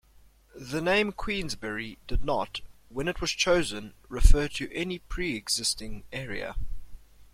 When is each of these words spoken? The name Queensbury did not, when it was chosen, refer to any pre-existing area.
The 0.55 0.81
name 0.81 1.11
Queensbury 1.11 1.99
did 2.07 2.25
not, 2.25 2.61
when 2.89 3.07
it 3.07 3.21
was 3.21 3.29
chosen, 3.29 3.93
refer 4.09 4.47
to 4.47 4.73
any 4.73 4.97
pre-existing 4.97 6.05
area. 6.11 6.55